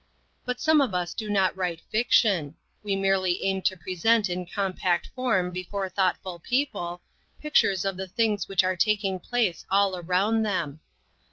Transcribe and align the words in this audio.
But 0.45 0.59
some 0.59 0.81
of 0.81 0.95
us 0.95 1.13
do 1.13 1.29
not 1.29 1.55
write 1.55 1.79
fiction; 1.91 2.55
we 2.81 2.95
merely 2.95 3.43
aim 3.43 3.61
to 3.61 3.77
present 3.77 4.31
in 4.31 4.47
com 4.47 4.73
pact 4.73 5.09
form 5.13 5.51
before 5.51 5.89
thoughtful 5.89 6.39
people, 6.39 7.03
pictures 7.39 7.85
of 7.85 7.97
the 7.97 8.07
things 8.07 8.47
which 8.47 8.63
are 8.63 8.75
taking 8.75 9.19
place 9.19 9.63
all 9.69 9.95
around 9.95 10.41
them. 10.41 10.79